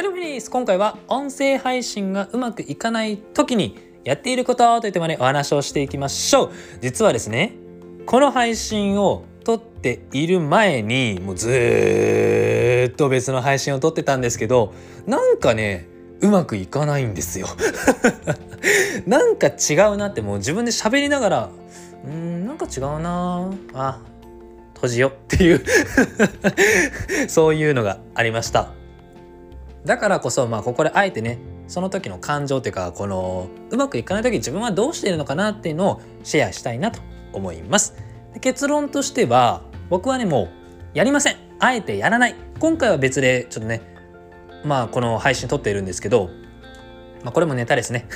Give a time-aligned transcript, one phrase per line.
[0.00, 0.50] はい、どうもです。
[0.50, 6.52] 今回は音声配信がうまくいかない時にやっていることといってもね、お話をしていきましょう。
[6.80, 7.52] 実はですね、
[8.06, 14.72] この配信を撮っている前に、もうずっと別の配信を撮ってたんですけど、
[15.06, 15.86] なんかね、
[16.22, 17.48] うまくいかないんですよ
[19.06, 21.50] なんか違うなってもう自分で喋りながら、
[22.06, 24.00] うん、なんか違うなあ、
[24.76, 25.62] 閉じよっていう
[27.28, 28.79] そういうのがありました。
[29.84, 37.00] だからこそまあここであえてねその時の感情っていうかこのうまくいかない時自分はどうしているのかなっていうのをシェアしたいなと
[37.32, 37.94] 思います。
[38.40, 40.48] 結論としては僕はねもう
[40.94, 41.36] やりません。
[41.60, 42.34] あえてやらない。
[42.58, 43.82] 今回は別でちょっとね
[44.64, 46.30] まあこの配信撮っているんですけど、
[47.22, 48.06] まあ、これもネタですね。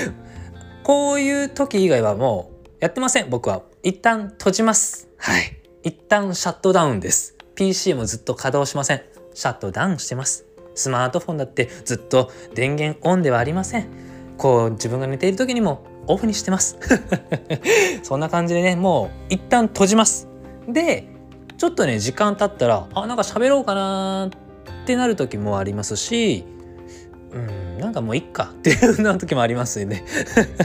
[0.82, 3.30] こういう時以外はもうやってません。
[3.30, 3.62] 僕は。
[3.82, 5.08] 一旦閉じます。
[5.16, 5.56] はい。
[5.82, 7.36] 一旦シャットダウンです。
[7.54, 9.02] PC もずっと稼働しません。
[9.34, 10.49] シャットダウンしてます。
[10.80, 13.86] スマートフォンだってずっと電源オンではありません。
[14.38, 16.78] こう自分が寝ている時にもオフにしてます。
[18.02, 20.28] そんな感じでねもう一旦閉じます。
[20.66, 21.06] で
[21.58, 24.30] ちょっとね時間経ったらあなんか喋ろうかな
[24.82, 26.46] ってなる時もありますし
[27.32, 28.52] うんなんかもういっか。
[28.56, 30.04] っていうな時もありますよね。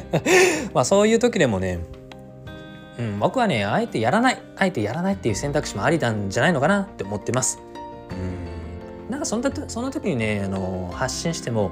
[0.73, 1.79] まあそういう時でもね
[2.97, 4.37] うん、僕はねあえてやらない。
[4.55, 7.59] あえてやらないっていう選択肢もありなんじゃないのかなって思ってます。
[8.11, 8.54] うん。
[9.09, 11.71] なんかそのその時にねあの発信しても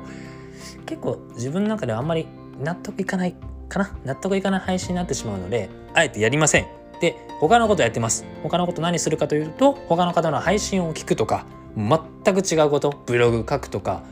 [0.85, 2.27] 結構自分の中ではあんまり
[2.61, 3.35] 納得いかない
[3.69, 3.97] かな。
[4.05, 6.67] 納得いかない配信になってしまうのであえてやりません。
[7.01, 8.25] で他のことやってます。
[8.43, 11.45] 他のこと何するかというと他の方の配信を聞くとか
[11.75, 11.99] 全
[12.35, 14.03] く違うことブログ書くとか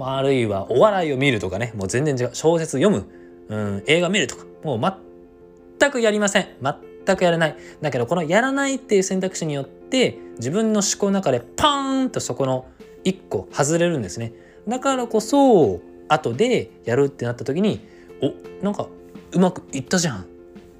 [0.00, 2.34] あるいはお笑いを見るとかねもう全然違う。
[2.34, 3.06] 小説読む、
[3.48, 4.44] うん、映画見るとか。
[4.64, 4.80] もう
[5.78, 6.46] 全くやりません。
[7.06, 7.56] 全くやらない。
[7.80, 12.66] だけどこのやらないっていう選択肢によって自分の思考の中でパーンとそこの
[13.04, 14.32] 1個外れるんですね。
[14.68, 17.80] だからこそ後でやるってなった時に
[18.20, 18.32] お
[18.64, 18.88] なんか
[19.32, 20.20] うまくいったじゃん。
[20.20, 20.24] っ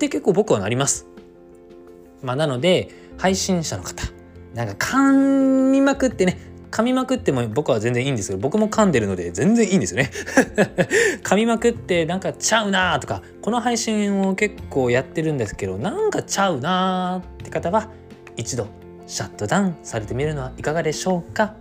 [0.01, 1.07] て結構僕はなります。
[2.23, 4.05] まあなので配信者の方
[4.55, 6.39] なんか噛みまくってね
[6.71, 10.11] 噛みまくっても僕は全然いいんですけど僕も噛んでるので全然いいんですよね
[11.23, 17.89] 噛みまくってなんかちゃうなとかこの配信を結構やってるんですけどなんかちゃうなって方は
[18.37, 18.69] 一度
[19.07, 21.55] シャットダウンされてみるのはいかがでしょうか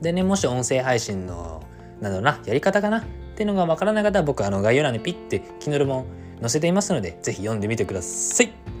[0.00, 1.62] でね、もし音声配信の、
[2.00, 3.04] なんだろうな、やり方かなっ
[3.34, 6.06] ていうのがわからない方は僕、あの、概要欄にピッて Kindle 本
[6.40, 8.75] 載せていますので、ぜひ読んでみてください。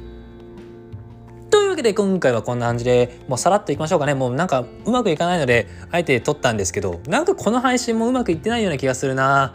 [1.76, 9.54] わけで今回はこんな感じでもうさらっといきましょうかねもうなんかうまくいかないのであえて撮ったんですけどなんかこの配信もうまくいってないような気がするな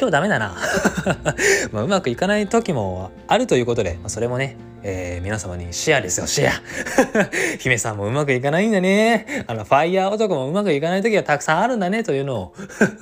[0.00, 0.56] 今日ダメだな
[1.70, 6.52] まあうまくいかない時もあるということで、ま、それもねえー、皆様にシェアですよ、シェア。
[7.58, 9.44] 姫さんもうまくいかないんだね。
[9.48, 12.54] あの、ファイヤー男もうまくいかない時はたくさんあるんだね、というのを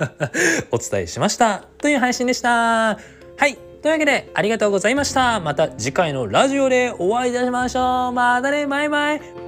[0.73, 1.65] お伝えしました。
[1.77, 2.49] という配信でした。
[2.49, 2.97] は
[3.45, 3.66] い。
[3.87, 5.39] というわけで、ありがとうございました。
[5.39, 8.11] また次回のラジオでお会いいたしましょう。
[8.11, 9.46] またね、バイバイ。